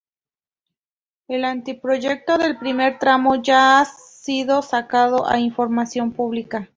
El 1.27 1.45
anteproyecto 1.45 2.39
del 2.39 2.57
primer 2.57 2.97
tramo 2.97 3.35
ya 3.39 3.79
ha 3.81 3.85
sido 3.85 4.63
sacado 4.63 5.27
a 5.27 5.37
información 5.37 6.11
pública. 6.11 6.67